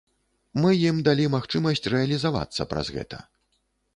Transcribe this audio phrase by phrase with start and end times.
[0.61, 3.23] Мы ім далі магчымасць рэалізавацца праз гэта.